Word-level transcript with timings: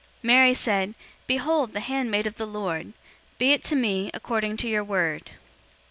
001:038 0.01 0.07
Mary 0.23 0.53
said, 0.55 0.95
"Behold, 1.27 1.73
the 1.73 1.79
handmaid 1.79 2.25
of 2.25 2.35
the 2.37 2.47
Lord; 2.47 2.93
be 3.37 3.51
it 3.53 3.63
to 3.65 3.75
me 3.75 4.09
according 4.15 4.57
to 4.57 4.67
your 4.67 4.83
word." 4.83 5.29